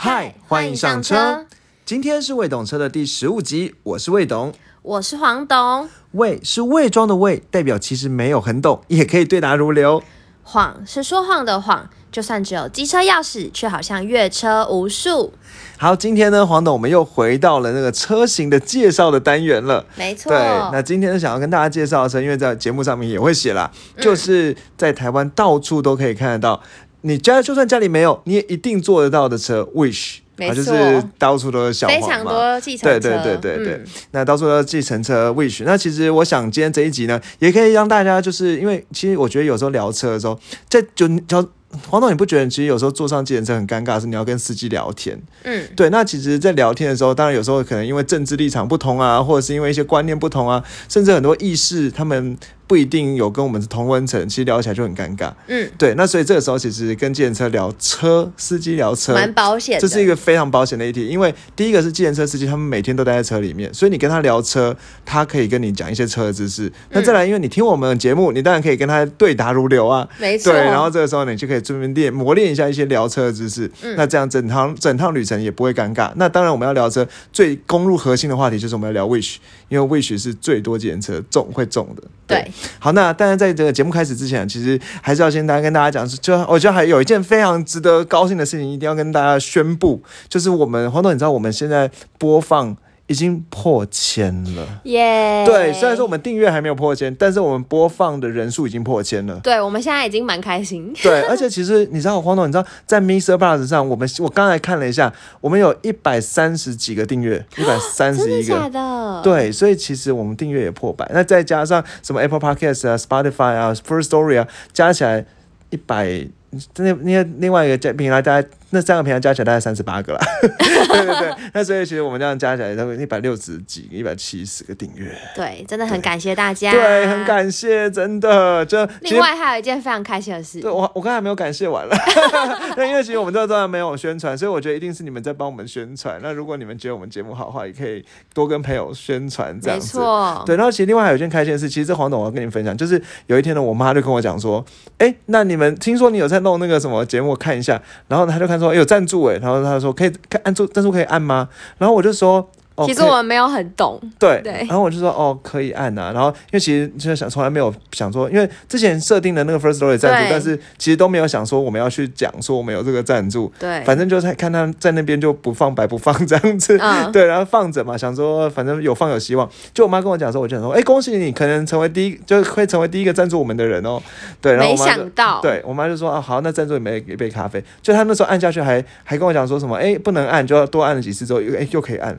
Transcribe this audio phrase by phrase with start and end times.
[0.00, 1.44] 嗨，欢迎上车。
[1.84, 5.88] 今天是未懂车的第十五集，我是魏董，我是黄董。
[6.12, 10.00] 魏是伪装的魏，代表其实没有很懂，也可以对答如流。
[10.44, 15.32] 谎是说谎的谎，就算只有机车钥匙，却好像越车无数。
[15.76, 19.84] 好，今天呢，黄董，我们又回到了那个车型的介绍的单元了。
[19.96, 20.38] 没错，对，
[20.70, 23.68] 那今天想要跟大家介绍的是，因为在节目上面也会写啦，
[24.00, 26.62] 就是在台湾到处都可以看得到，
[27.02, 30.18] 你家就算家里没有，你也一定坐得到的车，Wish。
[30.36, 33.84] 没错，就是到处都是小非常多计程车，对对对对对。
[34.12, 35.64] 那到处都是计程车 Wish。
[35.64, 41.48] 那其实我想今天这一集呢，也可以让大家就是因为其实我觉得有时候聊车的时候，在就就。
[41.90, 45.20] 黄总，你不觉得其实有时候坐上计程车很尴尬，是你要跟司机聊天。
[45.42, 45.90] 嗯，对。
[45.90, 52.34] 那其实，在聊天的时候，当然有时候可能因为政治立场不同啊，或者是因为一些观念不同啊，甚至很多意识，他们
[52.68, 55.32] 不一定有跟我们是同温层，其实聊起来就很尴尬。
[55.48, 55.94] 嗯，对。
[55.94, 59.80] 那所以这个时候，其实跟计程车聊车，司机聊车，蛮保险。
[59.80, 66.72] 这是一个非常保险的议题，因为第一个是计程车司机，他们每天都待在车里面，所以你跟他聊车，他可以跟你讲一些车的知识。
[66.90, 70.08] 那再来，因为你听我们的节目，你当然可以跟他对答如流啊。
[70.18, 70.52] 没错。
[70.52, 71.58] 对，然后这个时候你就可以。
[71.68, 76.10] 顺便练磨练一下一些聊车的知识，那这样整趟整趟旅程也不会尴尬。
[76.16, 79.36] 那当然我们要聊车最攻入核心的话题就是我们要聊 wish，
[79.68, 82.02] 因为 wish 是最多检车中会中的。
[82.28, 92.76] 对，好，那当然在这个节目开始之前，其实还是要先大家跟大家讲，就我觉得还有一件非常值得高兴的事情，一定要跟大家宣布，就是我们黄总，你知道我们现在播放。
[93.08, 95.42] 已经破千了，耶！
[95.46, 99.40] 对，虽然说我们订阅还没有破千，但是我们播放的人数已经破千了。
[99.42, 100.92] 对，我们现在已经蛮开心。
[101.02, 103.38] 对，而且其实你知道，黄总，你知道在 Mr.
[103.38, 109.22] Buzz 上，我们我刚才看了一下，我们有一百三十几个订阅， 一百三十一个，假的？
[109.22, 115.24] 对，所以其实我们订阅也破百，那再加上什么 Apple Podcast 啊、Spotify 啊、First Story 啊，加起来
[115.70, 116.28] 一百，
[116.76, 118.48] 那那另外一个平台大概。
[118.70, 121.34] 那三个平台加起来大概三十八个啦， 对对对。
[121.54, 125.10] 那所以其实我们这样加起来，大概一百六十几、一百七十个订阅。
[125.34, 126.70] 对，真的很感谢大家。
[126.70, 128.64] 对，很感谢，真的。
[128.66, 130.60] 就另外还有一件非常开心的事。
[130.60, 131.96] 对我，我刚才没有感谢完了。
[132.76, 136.18] 那因为其实我们这当然没有宣传，所以我觉得一定是你们在帮我们宣传。
[136.22, 139.98] 那如果你们觉得我们节目好的话，也可以多跟朋友宣传这样子。
[139.98, 140.42] 没错。
[140.44, 144.64] 对，然后其实另外还有一件开心的事，其实这黄总我要跟你们分享，就是有一天呢，我妈就跟我讲说
[144.98, 151.48] ：“哎，那你们听说你有在弄那个什么节目，看一下。”然后她就看说：“有赞助哎。”然后他说：“可以按住，赞助可以按吗？”
[151.78, 152.50] 然后我就说。
[152.86, 156.10] 其实我们没有很懂，对对，然后我就说哦，可以按呐。
[156.14, 163.52] 然后因为其实就是想从来没有想说，因为之前设定的那个 first story 赞助，但是其实都没有想说我们要去讲说我们有这个赞助。
[163.58, 166.78] 对，反正就是看他在那边就不放白不放这样子，
[167.12, 169.48] 对，然后放着嘛，想说反正有放有希望。
[169.72, 174.00] 就我妈跟我讲说，我就想说，哎，恭喜你，可能成为第一，就会成为第一个赞助我们的人哦。
[174.40, 177.62] 对，然后没想到，对我妈就说啊，好，那赞助你们一杯咖啡。
[177.82, 182.18] 就她那时候按下去，还还跟我讲说什么，哎，不能按，就要多按了几次之后，又哎又可以按。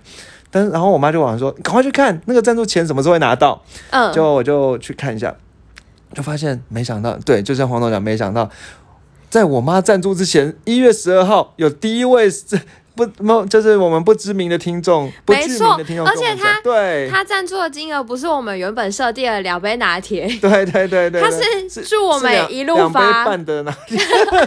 [0.51, 3.61] 但是，然后我妈就晚上说：“赶快去看那个赞助钱什么时候会拿到。”
[3.91, 5.35] 嗯，就我就去看一下，
[6.13, 8.49] 就发现没想到，对，就像黄总讲，没想到，
[9.29, 12.27] 在我妈赞助之前，一月十二号有第一位
[13.03, 13.09] 是。
[13.23, 17.09] 不，就是我们不知名的听众，不知名的听众，而且他对。
[17.09, 23.01] 他赞助的金额不是我们原本设定的两杯拿铁，对对对对，他是祝我们一路发。
[23.01, 23.99] 两杯半的拿铁，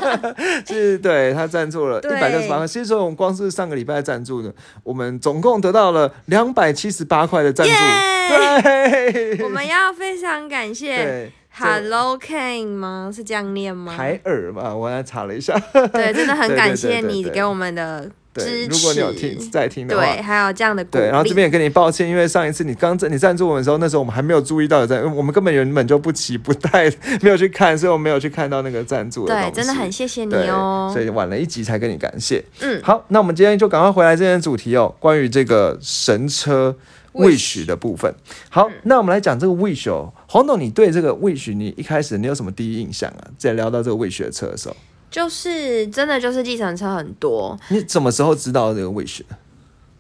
[0.66, 2.66] 是，对他赞助了一百六十八块。
[2.66, 4.52] 其实说我们光是上个礼拜赞助的，
[4.82, 13.10] 我们总共得到了两百七十八块的赞助，对，我们要非常感谢 Hello King 吗？
[13.14, 13.92] 是这样念吗？
[13.96, 15.58] 海尔吧，我来查了一下，
[15.92, 18.10] 对，真的很感谢你给我们的。
[18.34, 32.42] 对，如果你有听在听的话，对，还有这样的对，然后这边也跟你抱歉，因为上一次你刚赞你赞助我们的时候，那时候我们还没有注意到有赞， 我们根本原本就不期不待，没有去看，所以我没有去看到那个赞助的对，真的很谢谢你哦，所以晚了一集才跟你感谢。
[32.60, 36.74] 嗯，好，那我们今天就赶快回来这件主题哦，关于这个神车
[37.12, 38.14] wish 的部分。
[38.48, 43.28] 好，那我们来讲这个 wish 哦，黄董，你对这个 wish 你一开始你有什么第一印象啊？
[43.36, 44.76] 在聊到这个 wish 的车的时候。
[45.12, 47.56] 就是真的，就是计程车很多。
[47.68, 49.24] 你什么时候知道这个位置？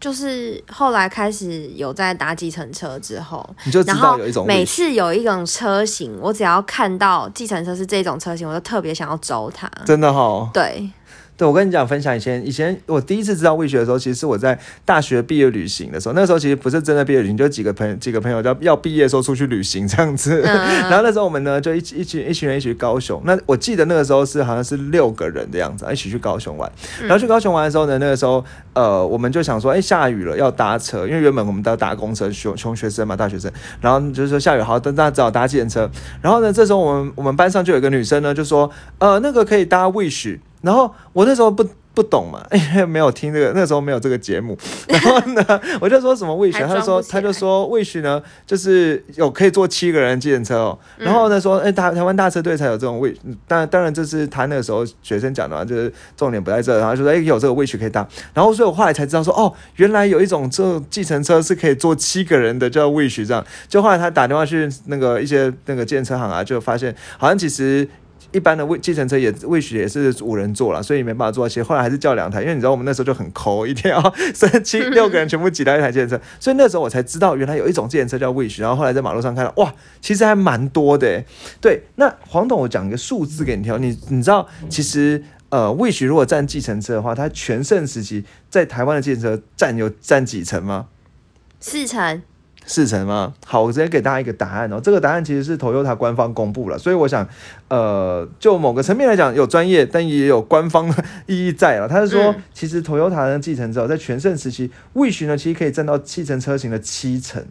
[0.00, 9.70] 就是后来开始有在搭计程车之后，你就知道有一种每次有一种车型，我只要看到计程车是这种车型，我就特别想要走它。
[9.84, 10.50] 真的哈？
[10.52, 10.90] 对。
[11.34, 16.14] 对，我跟你讲，分享以前，以前我第一次知道魏学的时候，其实是我在大学毕业旅行的时候。
[16.14, 20.40] 那个时候其实不是真的毕业旅行，就几个朋友几个朋友要要毕业的时候出去旅行这样子。
[20.44, 23.20] 然后那时候我们呢就一起一群一群人一起去高雄。
[23.24, 26.70] 那我记得那个时候是好像是六个人的样子，一起去高雄玩。
[27.00, 28.44] 然后去高雄玩的时候呢，那个时候
[28.74, 33.50] 呃我们就想说，哎下雨了要搭车，因为原本我们都要搭公车，穷穷学生嘛大学生。
[33.80, 35.90] 然后就是说下雨好，大家只好搭计程车。
[36.20, 40.38] 然后呢这时候我们我们班上就有一个女生呢就说，呃那个可以搭 wish。
[40.62, 41.64] 然后我那时候不
[41.94, 44.56] 不懂嘛， 因为没有听这个，那时候没有这个节目。
[44.88, 50.78] 然后呢，我就说什么 wish，他就说他就说 wish 呢，就是有可以坐七个人计程车哦。
[50.96, 53.14] 然后呢说，哎、台台湾大车队才有这种 wish，
[53.46, 56.78] 当然当然这是他那个时候学生讲的嘛，就是重点不在这。
[56.78, 58.08] 然后就说，哎、有这个 wish 可以搭。
[58.32, 63.44] 然后所以我后来才知道说，哦，原来有一种这种计程车是可以坐七个人的，叫 wish 这样。
[63.68, 67.86] 就后来他打电话去那个一些那个计程车行啊，就发现好像其实。
[68.32, 71.60] 一般的位计程车也位许也是五人座了，所以没办法坐到七。
[71.62, 78.62] 后来还是叫两台，因为你知道我们那时候就很抠，一天要 三七六个人全部挤到一台计程车，所以那时候我才知道原来有一种计程车叫位许。
[78.62, 81.24] 然后后来在马路上看到，哇，其实还蛮多的耶。
[81.60, 85.22] 对，那黄董，我讲一个数字给你听，你你知道其实。
[85.52, 90.86] 呃，魏许如果占计程车的话，它全盛时期在台湾的计程车占有占几成吗？
[91.60, 92.22] 四成，
[92.64, 93.32] 四成吗？
[93.44, 94.80] 好，我直接给大家一个答案哦。
[94.82, 97.28] 这个答案其实是 Toyota 官方公布了，所以我想，
[97.68, 101.88] 呃，就某个层面来讲有专业，但也有官方的意义在了。
[101.88, 107.44] 他是说，嗯其实 Toyota 的计程车哦在全盛时期，Wish 呢其实可以占到七成车型的七成，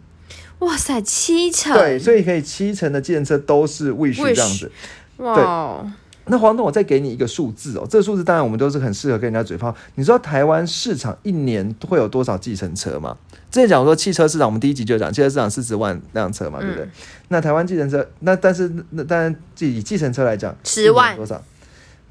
[0.60, 4.72] 哇塞，七成，对，所以可以七成的计程车都是 Wish 这样子。
[5.18, 5.92] 哇哦，
[6.26, 9.74] 那黄董，我再给你一个数字哦，这个数字当然我们都是很适合跟人家嘴炮。
[9.96, 13.16] 你知道台湾市场一年会有多少计程车吗？
[13.50, 16.84] 之前讲说汽车市场，我们第一集就讲汽车市场四十万辆车嘛，对不对？
[16.84, 16.90] 嗯
[17.28, 21.42] 那台湾计程车，那但是那当然以计程车来讲，10万多少？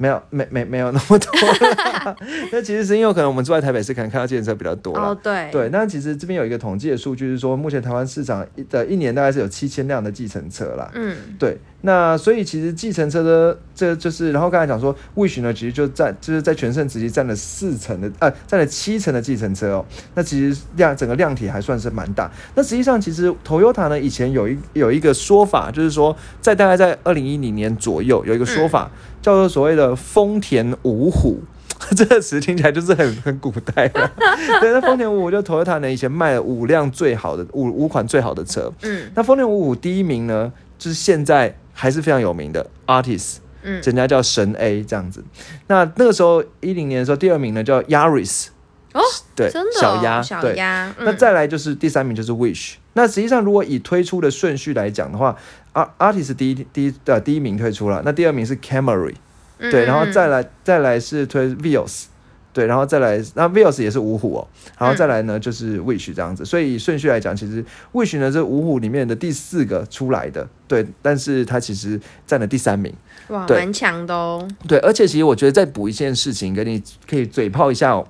[0.02, 1.32] 没有，没没没有那么多
[1.68, 2.16] 啦。
[2.52, 5.10] 那其实是因为可能我们住在台北市，可能看到计程车比较多了。
[5.10, 10.90] 哦对，对，那其实这边有一个统计的数据是说，目前台湾市场一的一年大概是有七千辆的计程车啦。
[10.96, 19.86] 嗯，对，那所以其实计程车的这就是，然后刚才讲说，Wish 呢，其实就占就是在全盛时期占了四成的，呃，占了七成的计程车哦。
[20.16, 22.32] 那其实量整个量体还算是蛮大。
[22.56, 28.90] 那实际上，其实 Toyota 呢，以前有一有一个说法，就是说，在大概在二零一零年左右，有一个说法、
[29.22, 31.42] 叫做所谓的丰田五虎。
[31.98, 34.12] 这个词听起来就是很 很古代了，
[34.62, 34.72] 对。
[34.72, 45.24] 那丰田五虎就 Toyota 呢，以前卖了五辆最好的五五款最好的车，嗯那丰田五五第一名呢，就是现在还是非常有名的 Artist，嗯，人家叫神 A 这样子。
[45.68, 48.50] 那那个时候一零年的时候，第二名呢叫 Yaris，
[48.94, 49.02] 哦，
[49.36, 50.56] 对，真的哦小鸭，小对。
[50.56, 51.18] 鸭，那嗯。
[51.18, 52.74] 再来就是第三名就是 Wish。
[52.94, 55.38] 那实际上如果以推出的顺序来讲的话
[55.74, 59.16] ，Art Artis 第一第一呃第一名推出了，那第二名是 Camry，
[59.58, 62.06] 对，嗯嗯然后再来再来是推 Vios。
[62.54, 64.46] 对，然后再来，那 Vios 也是五虎哦，
[64.78, 71.98] 然后再来呢、就是 Wish 这样子，所以以顺序来讲，其实 Wish 呢是五虎里面的第四个出来的，对，但是它其实
[72.28, 72.94] 占了第三名，
[73.30, 73.58] 哇，对。
[73.58, 78.06] 蛮强的哦，对，而且其实我觉得再补一件事情，给你可以嘴炮一下哦，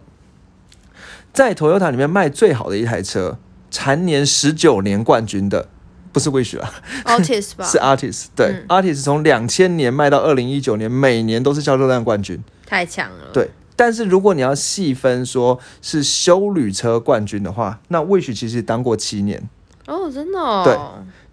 [1.33, 3.37] 在 Toyota 里面卖最好的一台车，
[3.69, 5.69] 蝉年十九年冠军的，
[6.11, 6.73] 不是 Wish 啊
[7.05, 12.43] ，，Artis 吧， 是 Artist，对、嗯，Artist 从两千年卖到二零一九年，每年都是销售量冠军。
[12.65, 19.49] 太强了，对，但是如果你要细分说是修旅车冠军的话，那 Wish 其实当过七年。
[19.87, 20.77] 哦，真的哦，对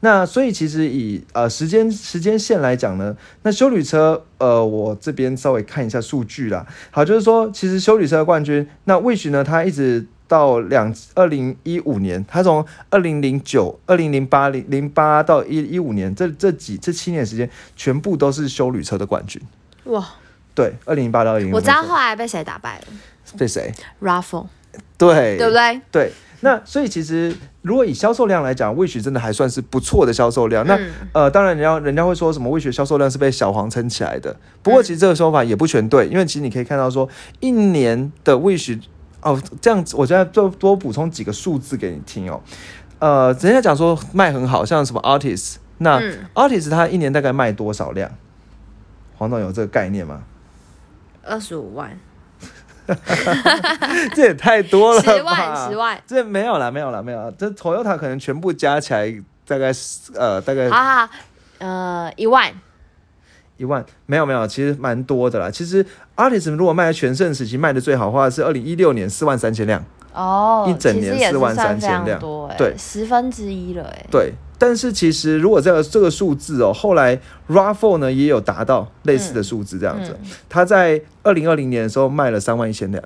[0.00, 6.64] 那所以其实以呃时间时间线来讲呢，那修旅车呃我这边稍微看一下数据啦。
[6.90, 19.42] 好，就是说其实修旅车的冠军，那 Wish 呢，他一直到两二零一五年，他从二零零九、二零零八、零零八到一一五年这这几这七年时间，全部都是修旅车的冠军。
[19.84, 20.06] 哇，
[20.54, 22.84] 对，二零零八到二零我知道后来被谁打败了
[23.36, 24.46] 被谁？，Raffle，
[24.96, 25.80] 对，对不对？
[25.90, 30.66] 对，那所以其实如果以销售量来讲，Wish 真的还算是不错的销售量。
[30.66, 37.08] 那、嗯呃，当然人家人家会说什么 Wish 销售量是被小黄撑起来的，不过其实这个说法也不全对，因为其实你可以看到说
[37.40, 38.80] 一年的 Wish
[39.20, 42.40] 哦，这样子，我现在多多补充几个数字给你听哦。
[43.00, 48.10] 呃，人家讲说卖很好，像什么 Artist，那、嗯 Artist 他一年大概卖多少量？
[49.16, 50.22] 黄总有这个概念吗？
[51.24, 51.98] 二十五万，
[54.14, 57.32] 这也太多了吧，十万，十万，这没有啦，没有啦，没有啦。
[57.36, 59.12] 这 Toyota 可能全部加起来
[59.46, 59.70] 大概
[60.14, 61.12] 呃大概好好，好
[61.58, 62.52] 呃，一万，
[63.56, 65.50] 一万，没有没有，其实蛮多的啦。
[65.50, 65.84] 其实
[66.16, 72.74] Artist 如果卖在全盛时期卖的最好的话是二零一六年四万三千辆，哦，一整年其实也是4万算非常3000辆多哎，对。
[72.78, 74.32] 十分之一了哎，对。
[74.58, 80.10] 但是其实如果这个这个数字哦，后来 RAV4 呢也有达到类似的数字这样子。
[80.20, 83.02] 嗯它在二零二零年的时候卖了三万一千辆，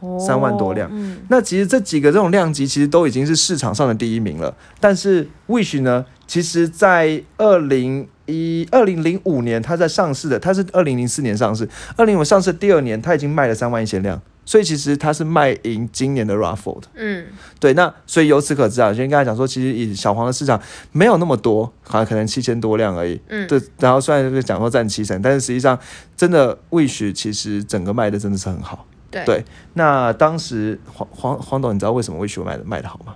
[0.00, 0.88] 哦三万多辆。
[0.92, 4.54] 嗯，那其实这几个这种量级其实都已经是市场上的第一名了。
[4.80, 16.88] 但是 Wish 呢，其实在二零一二零零五年它在上市的，它是二零零四年上市，二零五上市第二年它已经卖了三万一千辆，所以其实它是卖赢今年的 Raffle 的。
[16.94, 17.26] 嗯，
[17.58, 20.60] 对，那所以由此可知啊，先跟他讲说，其实以小黄的市场
[20.92, 23.20] 没有那么多，好像可能七千多辆而已。
[23.28, 25.78] 嗯对，然后虽然就是讲说占七成，但是实际上
[26.16, 28.86] 真的 Wish 其实整个卖的真的是很好。
[29.10, 33.14] 对，对，那当时黄黄黄董，你知道为什么 Wish 会卖的卖的好吗？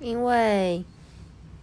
[0.00, 0.84] 因为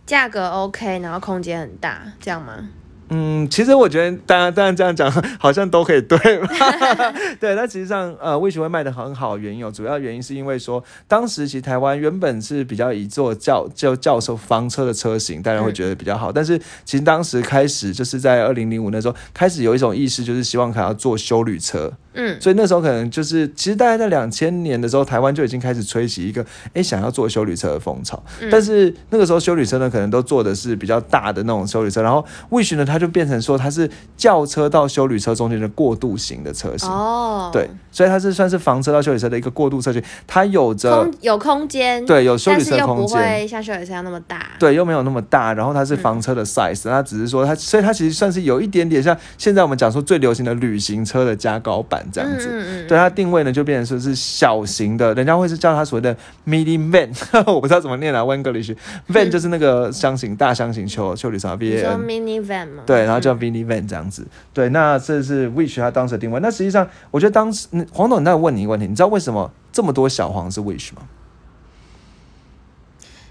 [0.05, 2.69] 价格 OK，然后空间很大，这样吗？
[3.09, 5.09] 嗯，其实我觉得，当然，当然这样讲
[5.39, 6.47] 好像都可以对吧？
[7.39, 9.37] 对，那其实上，呃，为什么会卖的很好？
[9.37, 16.31] 原因有主要原因是因为说，当时其实台湾原本是比较以做教就教授房车的车型，大家会觉得比较好。
[16.31, 21.91] 但是其实当时开始就是在二零零五那时候开始有一种意识，就是希望可能要做修旅车。
[22.19, 28.21] 嗯，所以那时候可能就是，其实大概在两千年的时候，台湾就已经开始吹起一个哎想要做修旅车的风潮。
[28.51, 36.89] 但是那个时候修旅车呢，可能都做的是比较大的那种修旅车，然后 Wish 呢，它就变成说它是轿车到修旅车中间的过渡型的车型。
[36.89, 44.49] 哦，对，所以它是算是房车到修理车的一个过渡车型，它有着空有空间，对有修理车空间，会像修理车那么大。
[44.59, 52.47] 对，又没有那么大，然后它是房车的 size，、它只是说它，所以它其实算是有一点点像现在我们讲说最流行的旅行车的加高版这样子。
[52.47, 57.09] 嗯嗯嗯，对它定位呢，就变成说是小型的，人家会是叫它所谓的 mini van，
[57.51, 58.79] 我不知道怎么念啊 w a n g l i s h
[59.11, 62.01] van 就是那个箱型大箱型修修理车你 V 说 N。
[62.01, 62.83] mini van 吗？
[62.85, 64.23] 对，然后叫 mini van 这样子。
[64.53, 66.39] 对，那这是 which 它当时的定位。
[66.39, 71.07] 那实际上，我觉得当时嗯黄董，那我问你一个问题，你知道为什么这么多小黄是为什么吗？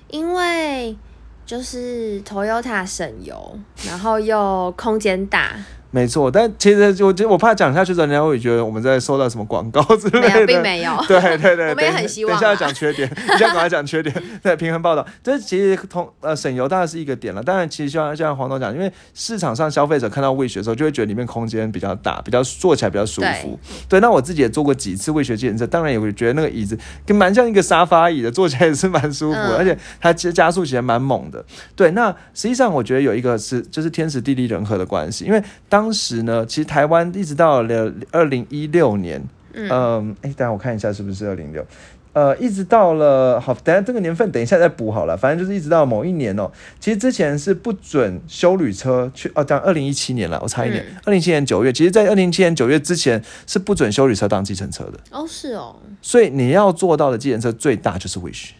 [0.08, 0.96] 因为
[1.44, 5.56] 就是 Toyota 省油，然后又空间大，
[5.90, 10.28] 没错，但其实我我怕讲下去人家会觉得我们在收到什么广告之类的。
[10.28, 10.92] 没有，并没有。
[11.08, 15.06] 对 对对， 我们也很希望等一下要啊讲缺点， 你先赶快讲缺点，对平衡报道。
[15.22, 23.58] 这其实同呃省油当然是一个点了，当然其实像像黄总讲，因为市场上消费者看到味学的时候，就会觉得里面空间比较大，比较坐起来比较舒服。
[23.88, 31.44] 对，那我自己也坐过几次味学计程车，当然也会觉得那个椅子跟蛮像一个沙发椅的，坐起来也是蛮舒服的，嗯而且它其实加速起来蛮猛的。
[31.74, 39.22] 对，那实际上我觉得有一个是就是天时地利人和的关系，因为当时呢，其实台湾一直到了二零一六年。
[39.58, 41.66] 嗯，哎、等下我看一下是不是二零六，
[42.12, 46.52] 呃，一直到了好，等下这个年份等一下再补好了，反正就是一直到某一年哦。
[46.78, 58.50] 其实之前是不准修旅车去哦，讲二零一七年了，我差一年，二零一七年九月，其实在二零一七年九月之前是不准修旅车当计程车的，哦，是哦，所以你要做到的计程车最大就是 Wish。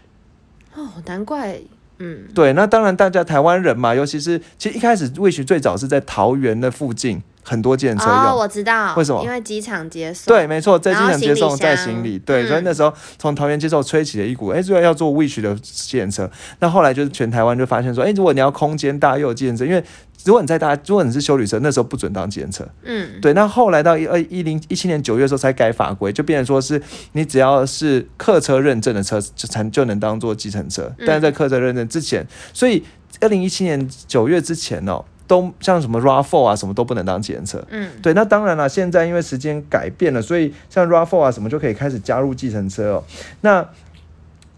[0.75, 1.61] 哦，难怪，
[1.99, 8.15] 嗯，对，那当然大家台湾人嘛，尤其是其实一开始 Wish 最早是在桃园的附近很多计程车用。
[8.15, 16.31] 哦，我知道，为什么因为机场接送，对，没错，在机场接送，在行李，对，嗯所以那时候从桃园接受吹起了一股，哎，最后要做 Wish 的计程车。
[16.59, 19.83] 那后来就是全台湾就发现说，哎，如果你要空间大又有计程车，因为
[20.27, 22.67] 如果你在大，如果你是修旅车，那时候不准当计程车。
[22.83, 32.83] 嗯，对，那后来到一二一零一七年九月的时候才改法规，就变成说是你只要是客车认证的车就才就能当做计程车，嗯但是在客车认证之前，所以
[33.21, 37.65] 二零一七年九月之前哦，都像什么 RAV4 啊什么都不能当计程车。
[37.71, 43.05] 嗯，对，那当然了，现在因为时间改变了，所以像 RAV4 啊什么就可以开始加入计程车哦。
[43.43, 43.65] 那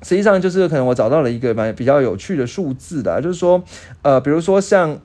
[0.03, 3.63] 实际上就是可能我找到了一个蛮比较有趣的数字的啊，就是说，
[4.03, 4.99] 呃，比如说像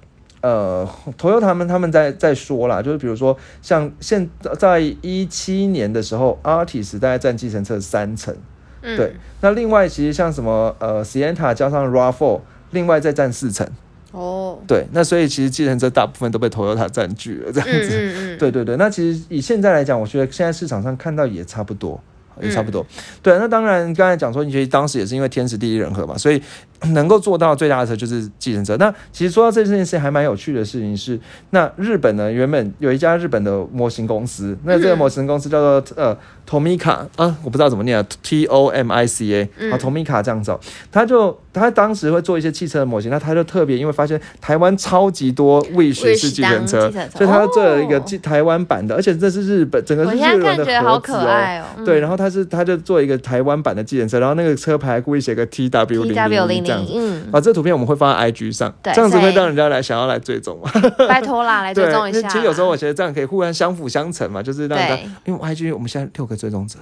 [0.44, 8.36] 呃，Toyota 他们他们在在说啦，就是比如说像现在一七年的时候，Artis 大概占计程车三成，
[8.82, 8.98] 嗯。
[8.98, 13.66] 对，那另外其实像什么呃 s i e n t a 加上 RAV4，另外再占四成，
[14.12, 17.90] 哦，对，那所以其实计程车大部分都被 Toyota 占据了，这样子。
[17.90, 21.98] 嗯嗯嗯， 对对对，那其实以现在来讲，我觉得现在市场上看到也差不多，
[22.42, 22.86] 也差不嗯多。
[23.22, 26.42] 对，那当然刚才讲说，你觉得当时也是因为天时地利人和嘛，所以
[26.94, 28.76] 能够做到最大的车就是继承车。
[28.78, 31.20] 那其实说到这件事情，还蛮有趣的事情是，
[31.52, 36.18] 那日本呢原本有一家日本的模型公司，那这个嗯模型公司叫做呃
[36.54, 39.72] Tomica 啊，我不知道怎么念啊，T O M I C A 嗯。
[39.72, 40.60] 啊 Tomica 这样子、哦，
[40.92, 46.92] 他就他当时会做一些汽车的模型，那他就特别因为发现台湾超级多 Wish 是 Wish 计程车。
[47.16, 51.30] 所以他就做了一个台湾版的，而且这是日本整个我是现在看日本的觉得好可盒子哦。
[51.30, 51.86] 爱哦，嗯。
[51.86, 56.94] 对，然后他是他就做一个台湾版的计程车，然后那个车牌故意写个 T W 零零零这样子。
[56.96, 60.60] 嗯，啊，这图片我们会放在 IG 上，对这样子会让人家来想要来追踪。
[60.62, 60.70] 嘛？
[61.08, 62.28] 拜托啦，来追，踪一下。
[62.28, 66.78] 其实有时候我觉得这样可以互相相辅相成嘛，就是让人家，因为 IG 我们现在六个追踪者，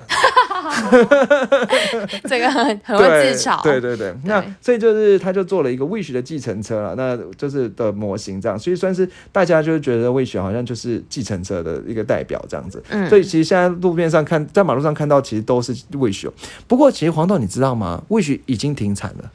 [2.28, 12.82] 这个很很会对自嘲，对对对，那所以就是他就做了一个 Wish 的计程车了，那就是的模型这样，所以算是大家就觉得 Wish 好像就是计程车的一个代表这样子。
[12.90, 16.34] 嗯所以其实现在路面上看，在马路上看到其实都是 Wish 哦。
[16.68, 19.32] 不过其实黄豆你知道吗？Wish 已经停产了。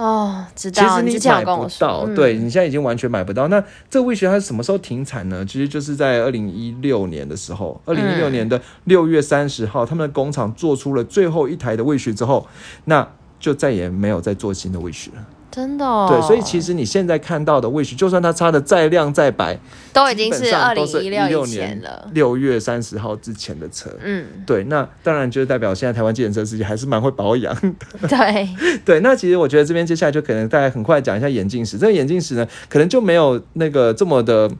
[0.00, 3.48] 哦，知其道，其实你买不到，对你现在已经完全买不到。
[3.48, 5.44] 那这个 Wish 它是什么时候停产呢？
[5.44, 12.48] 其实就是在二零一六年的时候，二零一六嗯年的六月三十号，他们的工厂做出了最后一台的 Wish 之后，
[12.86, 13.06] 那
[13.38, 15.26] 就再也没有再做新的 Wish 了。
[15.50, 16.06] 真的哦。
[16.08, 19.58] 对，所以其实你现在看到的 Wish，就算它擦的再亮再白，
[19.92, 22.08] 都已经是二零一16六年了。
[22.14, 23.90] 六月三十号之前的车。
[24.02, 27.54] 嗯，对，那当然就是代表现在台湾计程车司机还是蛮会保养。
[28.08, 28.48] 对，
[28.84, 31.76] 对，那其实我觉得这边接下来就可能大家很快讲一下眼镜史。
[31.76, 34.50] 这个眼镜史呢，可能就没有那个这么的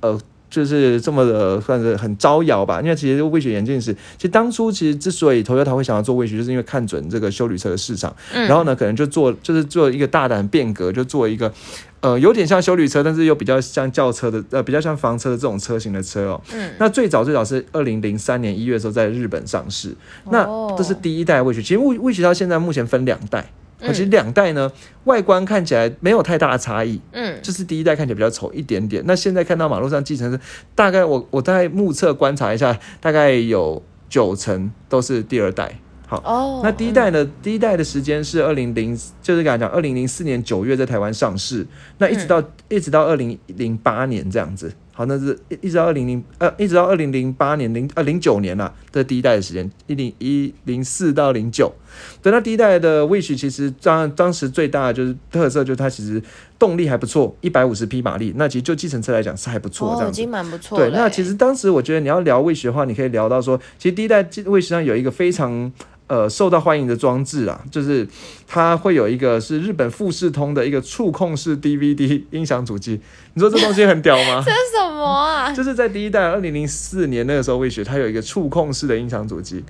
[0.00, 0.18] 呃。
[0.50, 8.46] 就是这么的算是很招摇吧，因为其实味觉眼镜是，其实当初其实之所以 Toyota 会想要做味觉，就是因为看准这个修理车的市场，嗯。
[8.48, 11.52] 然后呢，可能就做就是做一个大胆变革，就做一个
[12.00, 16.40] 呃有点像修理车，但是又比较像轿车的呃比较像房车的这种车型的车哦。
[16.54, 19.94] 嗯，那最早最早是二零零三年一月的时候在日本上市，
[20.30, 20.74] 那哦。
[20.78, 21.60] 这是第一代味觉。
[21.60, 24.70] 其实味味觉到现在目前分两代，嗯其实两代呢
[25.04, 29.02] 外观看起来没有太大的差异，嗯，就是第一代看起来比较丑一点点。
[29.06, 30.40] 那现在看到马路上计程车，
[30.74, 35.78] 大概我我大概目测观察一下，大概有九成都是第二代。
[36.06, 37.22] 好，哦，那第一代呢？
[37.42, 41.66] 第一代的时间是二零零，就是刚才讲二零零四年九月在台湾上市，
[41.98, 44.72] 那一直到、一直到二零零八年这样子。
[44.98, 51.72] 好，那是一一直到二零零呃，一直到二零零八年零呃零九年啦，这第一代的时间，一零一零四到零九。
[52.20, 56.20] 对，那第一代的 Wish 其实当当时最大的就是特色，就是它其实
[56.58, 60.20] 动力还不错，一百五十匹马力，那其实就计程车来讲是还不错这哦，样子。
[60.20, 61.00] 已经蛮不错了对，欸。
[61.00, 65.72] 那其实当时我觉得你要聊 Wish 的话，你可以聊到说，其实第一代 Wish 上有一个非常
[66.08, 68.06] 呃受到欢迎的装置啊，就是
[68.46, 73.00] 它会有一个是日本富士通的一个触控式 DVD 音响主机。
[73.34, 74.42] 你说这东西很屌吗？
[74.44, 75.52] 这是什么啊？
[75.52, 79.64] 就是在第一代二零零四年那个时候，Wish 它有一个触控式的音响主机。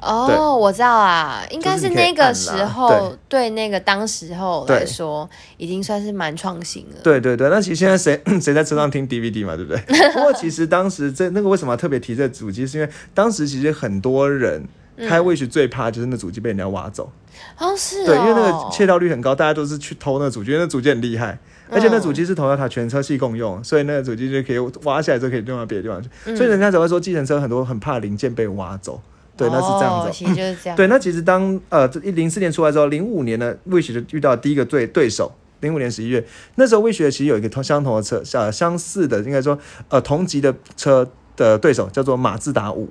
[0.00, 7.00] 哦，我知道啊，应该是那个时候对那个当时候来说，已经算是蛮创新了。
[7.02, 9.80] 对对对，那其实现在谁 谁在车上听 DVD 嘛，对不对？
[10.14, 14.62] 不过其实当时这那个为什么要特别提这主机，是因为当时其实很多人
[15.06, 17.12] 开 Wish 最怕就是那主机被人家挖走。
[17.58, 21.38] 哦，是哦，对，因为那个窃盗率很高，大家都是去偷那个主机，因为那主机很厉害，
[21.70, 29.00] 而且那主机是 Toyota 全车系共用，所以那个主机就可以挖下来之后可以用到别的地方去，嗯所以人家才会说计程车很多很怕零件被挖走。
[29.36, 30.08] 对，那是这样子。
[30.08, 30.76] 哦其实就是这样。
[30.76, 35.32] 对，那其实当呃零四年出来之后，零五年呢，Wish 就遇到第一个对对手。
[35.60, 42.88] 零五年十一月，那时候 Wish 其实有一个同相同的车，呃相似的，应该说呃同级的车的对手叫做马自达五。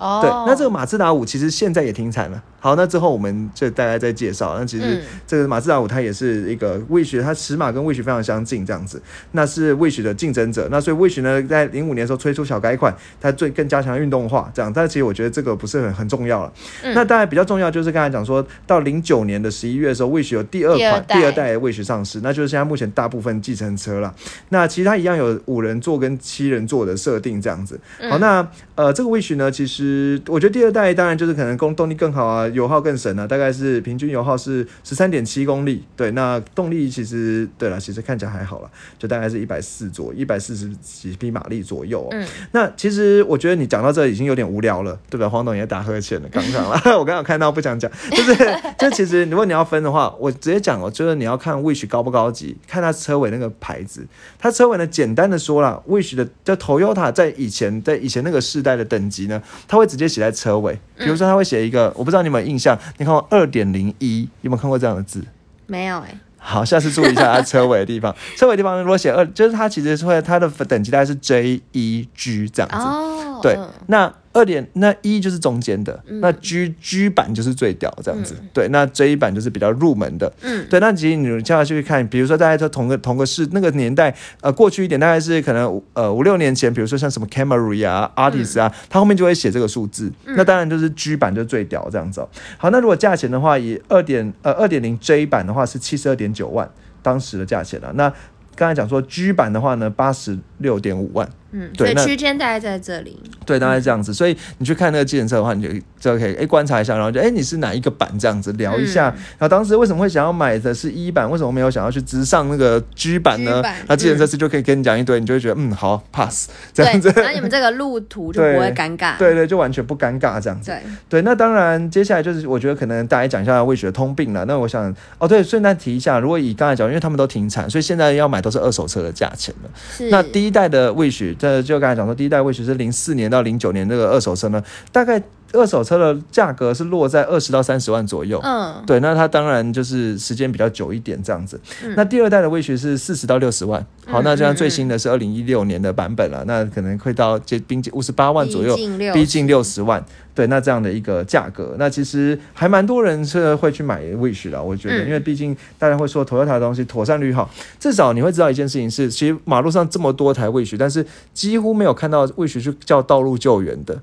[0.00, 2.42] 哦，对，那这个马自达五其实现在也停产了。
[2.62, 4.54] 好，那之后我们就大概再介绍。
[4.58, 9.00] 那其实嗯这个马自达五它也是一个 Wish，它尺码跟 Wish 非常相近，这样子，
[9.32, 10.68] 那是 Wish 的竞争者。
[10.70, 14.70] 那所以 Wish 呢，在零五年的时候推出小改款，它最更加强运动化，这样。
[14.72, 16.52] 但其实我觉得这个不是很很重要了。
[16.82, 24.14] 嗯那当然比较重要就是刚才讲说到零九年的十一月的时候，Wish 有第二款第二代 Wish 上市，那就是现在目前大部分计程车了。
[24.50, 27.80] 那其实它一样有五人座跟七人座的设定这样子。
[28.10, 29.89] 好，嗯那呃这个 Wish 呢，其实
[30.26, 35.84] 我觉得第二代当然就是可能功动力更好啊，油耗更省啊，大概是平均油耗是十三点七公里。
[35.96, 45.28] 对，那动力其实对了，其实看起来还好了，就大概是一百四左一百四十几匹马力左右、嗯，那其实我觉得你讲到这已经有点无聊了，对吧？
[45.28, 48.34] 黄董也打呵欠了，刚刚了， 我刚刚看到不想讲，就是
[48.78, 54.06] 就其实如果你要分的话，我直接讲哦，就是你要看 Wish 高不高级，看它车尾那个牌子，
[54.38, 65.24] 它车尾呢简单的说了，Wish 的叫 Toyota 在以前在以前那个世代的等级呢，它会直接写在车尾，比如说他会写一个，我不知道你有没有印象，你看过二点零一，有没有看过这样的字？
[65.66, 68.14] 没有哎，好，下次注意一下它车尾的地方。
[68.36, 72.76] 车尾的地方如果写二，就是它其实是会它的等级大概是 J E G 这样子。
[72.76, 78.36] 哦，对嗯，那二点那一就是中间的，嗯那 G G 版就是最屌这样子。
[78.52, 80.32] 对，那 J 版就是比较入门的。
[80.42, 90.12] 嗯，对，那其实你接下去看，比如说大家都同个同个是那个年代，呃，过去一点大概是可能呃五六年前，比如说像什么 Camry 啊、Artis 啊，它后面就会写这个数字。
[90.24, 92.28] 那当然就是 G 版就最屌这样子、哦。
[92.56, 96.70] 好，那如果价钱的话，以二点呃二点零 J 版的话是七十二点九万
[97.02, 98.12] 当时的价钱了、那
[98.54, 101.28] 刚才讲说 G 版的话呢，八十六点五万。
[101.52, 103.18] 嗯，对区间大概在这里。
[103.44, 104.14] 对，大概这样子。
[104.14, 109.08] 所以你去看那个计程车的话，你就就可以哎观察一下，然后就哎你是哪一个版这样子聊一下。
[109.16, 113.62] 嗯然后当时为什么会想要买的是一版，为什么没有想要去直上那个 G 版呢？
[113.88, 119.16] 那计程车司就可以跟你讲一堆，你就会觉得嗯好 pass 这样子。，那你们这个路途就不会 尴尬。
[119.16, 120.70] 对对，就完全不尴尬这样子。
[120.70, 124.44] 对，对，那当然，接下来就是我觉得可能大家讲一下味觉通病了。
[124.44, 129.70] 那我想，哦对，顺带提一下，如果以刚才讲，因为他们都停产，所以现在要买都是二手车的价钱了。
[129.96, 135.18] 是那第一代的味许，这就刚才讲说，第一代味许是零四年到零九年这个二手车呢，大概
[135.52, 138.40] 二手车的价格是落在二十到三十万左右。
[138.42, 141.60] 嗯，对，那它当然就是时间比较久一点这样子。
[141.84, 148.76] 嗯那第二代的威学是四十到六十万，好，嗯那这样嗯最新的是二零一六年的版本了，那可能会到接逼近五十八万左右，
[149.12, 150.04] 逼近六十万。
[150.32, 164.00] 对，那这样的一个价格，那其实还蛮多人是会去买 Wish 的，我觉得，嗯因为毕竟大家会说 Toyota 的东西妥善率好，至少你会知道一件事情是，其实马路上这么多台 Wish，但是几乎没有看到 Wish 去叫道路救援的。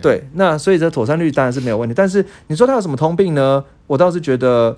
[0.00, 3.64] 对，那所以这妥善率当然是没有问题，但是你说他有什么通病呢？
[3.86, 4.76] 我倒是觉得。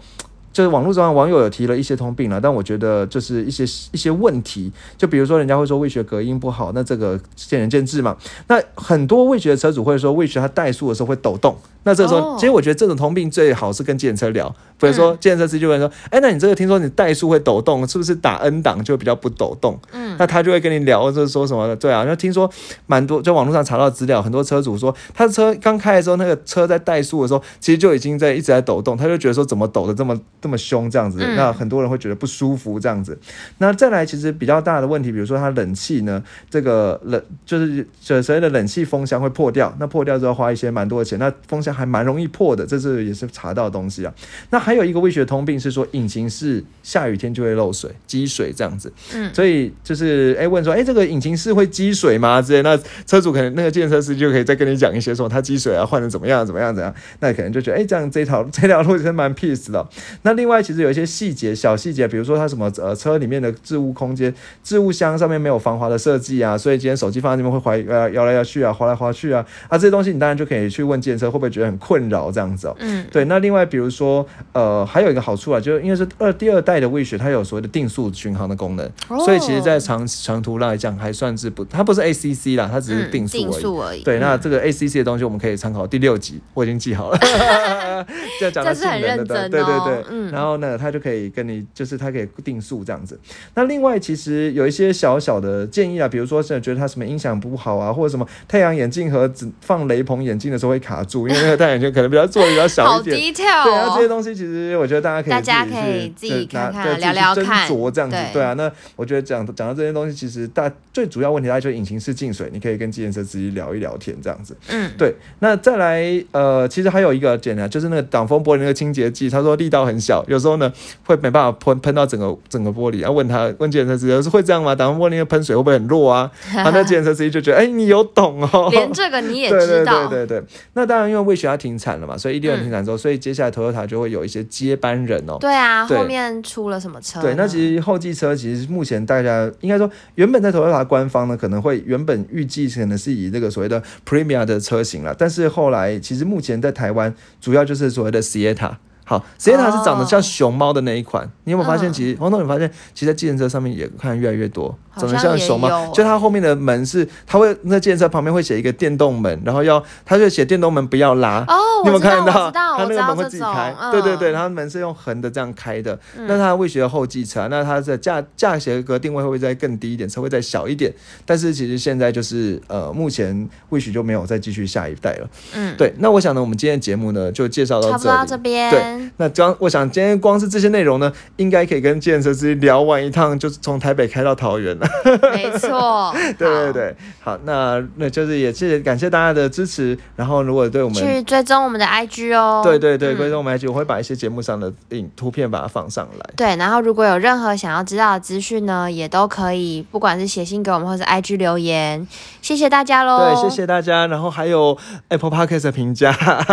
[0.52, 8.16] 就是网络上网友有提了一些通病了，但我觉得就是一些一些问题，就比如说人家会说味觉隔音不好，那这个见仁见智嘛。
[8.48, 19.78] 那很多味觉的车主会说味觉它怠速的时候会抖动，那这时候、哦其实我觉得这种通病最好是跟计程车聊，比如说嗯计程车司机就会说，哎、那你这个听说你怠速会抖动，是不是打 N 档就比较不抖动？
[19.92, 22.50] 嗯，那他就会跟你聊，就是说什么的，对啊，那听说
[22.86, 33.16] 蛮多，在网络上查到资料，很多车主说，他的车刚开的时候，那个车在怠速的时候，其实就已经在一直在抖动，他就觉得说怎么抖的这么这么凶这样子，嗯那很多人会觉得不舒服这样子。
[33.58, 44.12] 那再来，其实比较大的问题，比如说它冷气呢，这个冷就是所所谓的冷气风箱会破掉，那破掉之后花一些蛮多的钱，那风箱还蛮容易破的，这是也是查到的东西啊。
[44.50, 48.92] 那还有一个味觉通病是说，引擎室下雨天就会漏水、积水这样子。
[49.14, 52.42] 嗯所以就是哎、问说，哎、这个引擎室会积水吗？
[52.42, 52.76] 之类，那
[53.06, 59.88] 车主可能那个建设司机就可以再跟你讲一些说，它积水啊，换的怎么样，怎么样，怎样，那可能就觉得，哎、这样这条这条路其实蛮 peace 的哦、
[60.22, 72.76] 那另外其实有一些细节，小细节，比如说它什么呃车里面的置物空间、置物箱上面没有防滑的设计啊，所以今天手机放在那边会滑呃摇来摇去啊，滑来滑去啊，啊这些东西你当然就可以去问建车会不会觉得很困扰这样子哦。
[72.78, 73.06] 嗯。
[73.10, 79.18] 对，那另外比如说，呃，还有一个好处啊，就是因为是二第二代的味雪，它有所谓的定速巡航的功能，哦。
[79.24, 83.62] 所以其实在长长途来讲还算是不，它不是 ACC 啦，它只是嗯定速而已。
[83.62, 84.02] 速而已。
[84.02, 84.40] 对，那嗯。
[84.42, 87.18] 这个 ACC 的东西我们可以参考第六集，我已经记好了，
[88.40, 89.94] 就讲是很认真对对对。
[89.94, 93.18] 哦，嗯然后呢，他就可以跟你，就是他可以定速这样子。
[93.54, 103.16] 那另外其实有一些小小的建议啊，比如说是觉得他什么音响不好啊，或者什么太阳眼镜盒子放雷朋眼镜的时候会卡住，因为那个太阳眼镜可能比较做的比较小一点。
[103.16, 104.08] detail 对啊，这些哦。
[104.08, 108.16] 东西其实我觉得大家可以大家可以自己拿看看对聊聊斟酌这样子。
[108.16, 114.54] 对对啊，那我觉得讲讲到这些东西，其实大最主要问题，大概就是引擎室进水，你可以跟计程车司机聊一聊天这样子。
[114.68, 120.72] 嗯，对，那再来，呃，其实还有一个简单，就是那个挡风玻璃那个清洁剂，他说力道很小，有时候呢
[121.06, 123.00] 会没办法喷喷到整个整个玻璃。
[123.00, 124.74] 然后问他问计程车司机是会这样吗？
[124.74, 126.30] 挡风玻璃那个喷水会不会很弱啊？
[126.56, 128.68] 啊，那计程车司机就觉得，哎、你有懂哦。
[128.70, 130.08] 连这个你也对对知道。
[130.08, 135.36] 对对对，那当然，因为魏雪它停产了嘛，所以一六年嗯停产之后，所以接下来 Toyota 就会有一些接班人哦。
[135.40, 137.22] 对啊，对后面出了什么车呢？
[137.22, 148.72] 对，那其实后继车其实目前大家应该说，原本在 Toyota 官方呢可能会原本预计可能是以这个所谓的 Premier 的车型了，但是后来其实目前在台湾主要就是所谓的 Sienna。
[149.04, 151.90] 好，Sienna 是长得像熊猫的那一款，你有没有发现？
[151.90, 151.92] 嗯。
[151.92, 162.50] 其实黄总，你发现其实，在计程车上面也看越来越多，长得像像熊猫也有，就它后面的门是，它会那建设旁边会写一个电动门，然后要它就写电动门不要拉，哦，你有没有看到？
[162.50, 165.98] 它那个门会自己开，嗯对对对，它门是用横的这样开的。
[166.16, 170.92] 嗯那它未学的后继车啊，那它的价价协格定位会不会再更低一点，车会再小一点？
[171.26, 175.28] 但是其实现在就是呃，目前未许就没有再继续下一代了。
[175.54, 178.28] 嗯，对，那我想呢，我们今天的节目呢就介绍到这里。
[178.28, 178.70] 这边。
[178.70, 185.30] 对那刚我想今天光是这些内容呢，应该可以跟建设司机聊完一趟，就是从台北开到桃园了。
[185.32, 186.72] 没错， 对对好。
[186.72, 192.60] 对，好，那那就是也谢谢感谢大家的支持，然后如果对我们去追踪我们的 IG 哦。
[192.64, 196.30] 对对对，嗯观众我们 IG 我会把一些节目上的影图片把它放上来。
[196.36, 202.06] 对，然后如果有任何想要知道的资讯呢，也都可以，不管是写信给我们，或是 IG 留言。
[202.40, 203.32] 谢谢大家喽。
[203.32, 203.52] 对，谢。
[203.52, 204.76] 谢大家，然后还有
[205.08, 206.10] Apple Podcast 的评价。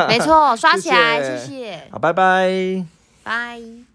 [0.10, 2.86] 没错， 刷起来，谢谢谢谢，好，拜拜。
[3.24, 3.89] 拜。